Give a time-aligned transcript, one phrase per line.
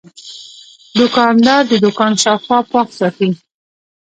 [0.97, 3.29] دوکاندار د دوکان شاوخوا پاک ساتي.